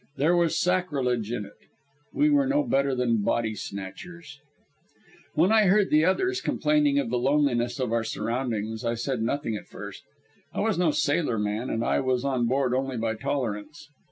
There 0.17 0.35
was 0.35 0.57
sacrilege 0.59 1.31
in 1.31 1.45
it. 1.45 1.59
We 2.11 2.31
were 2.31 2.47
no 2.47 2.63
better 2.63 2.95
than 2.95 3.21
body 3.21 3.53
snatchers. 3.53 4.39
When 5.35 5.51
I 5.51 5.65
heard 5.67 5.91
the 5.91 6.05
others 6.05 6.41
complaining 6.41 6.97
of 6.97 7.11
the 7.11 7.19
loneliness 7.19 7.79
of 7.79 7.91
our 7.93 8.03
surroundings, 8.03 8.83
I 8.83 8.95
said 8.95 9.21
nothing 9.21 9.55
at 9.55 9.67
first. 9.67 10.01
I 10.53 10.61
was 10.61 10.79
no 10.79 10.89
sailor 10.89 11.37
man, 11.37 11.69
and 11.69 11.83
I 11.85 11.99
was 11.99 12.25
on 12.25 12.47
board 12.47 12.73
only 12.73 12.97
by 12.97 13.13
tolerance. 13.13 13.89